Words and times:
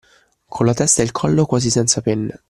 Con 0.49 0.65
la 0.65 0.73
testa 0.73 1.03
e 1.03 1.05
il 1.05 1.11
collo 1.11 1.45
quasi 1.45 1.69
senza 1.69 2.01
penne 2.01 2.39